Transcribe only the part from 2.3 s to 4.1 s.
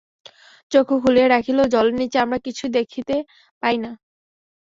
কিছুই দেখিতে পাই না।